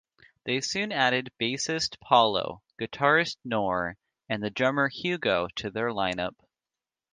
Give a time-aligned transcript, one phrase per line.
[0.45, 6.35] They soon added bassist Paulo, guitarist Nor and drummer Hugo to their line-up.